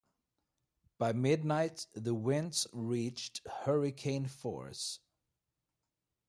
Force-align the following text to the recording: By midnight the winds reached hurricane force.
By 0.97 1.13
midnight 1.13 1.85
the 1.93 2.15
winds 2.15 2.65
reached 2.73 3.41
hurricane 3.45 4.25
force. 4.25 4.97